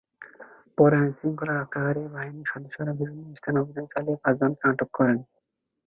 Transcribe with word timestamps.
পরে 0.77 0.95
আইনশৃঙ্খলা 0.97 1.53
রক্ষাকারী 1.55 2.01
বাহিনীর 2.15 2.47
সদস্যরা 2.51 2.93
বিভিন্ন 2.99 3.23
স্থানে 3.35 3.57
অভিযান 3.59 3.85
চালিয়ে 3.93 4.21
পাঁচজনকে 4.23 4.63
আটক 4.69 4.89
করেন। 4.97 5.17